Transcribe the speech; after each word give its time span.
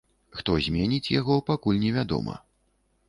Хто 0.37 0.51
зменіць 0.67 1.11
яго, 1.19 1.37
пакуль 1.53 1.81
невядома. 1.85 2.35